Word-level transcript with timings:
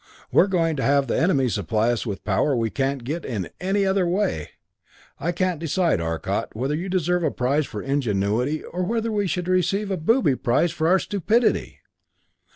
We're 0.31 0.47
going 0.47 0.77
to 0.77 0.81
have 0.81 1.05
the 1.05 1.15
enemy 1.21 1.47
supply 1.47 1.91
us 1.91 2.07
with 2.07 2.23
power 2.23 2.55
we 2.55 2.71
can't 2.71 3.03
get 3.03 3.23
in 3.23 3.49
any 3.59 3.85
other 3.85 4.07
way. 4.07 4.49
I 5.19 5.31
can't 5.31 5.59
decide, 5.59 6.01
Arcot, 6.01 6.55
whether 6.55 6.73
you 6.73 6.89
deserve 6.89 7.23
a 7.23 7.29
prize 7.29 7.67
for 7.67 7.83
ingenuity, 7.83 8.63
or 8.63 8.81
whether 8.83 9.11
we 9.11 9.27
should 9.27 9.47
receive 9.47 9.93
booby 10.03 10.35
prizes 10.35 10.75
for 10.75 10.87
our 10.87 10.97
stupidity." 10.97 11.81